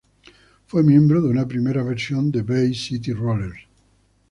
Fue 0.65 0.81
miembro 0.81 1.21
de 1.21 1.27
una 1.29 1.47
primera 1.47 1.83
versión 1.83 2.31
de 2.31 2.41
Bay 2.41 2.73
City 2.73 3.13
Rollers. 3.13 3.67